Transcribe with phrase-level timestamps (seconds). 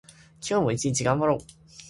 [0.41, 1.37] 今日も一日頑張ろう。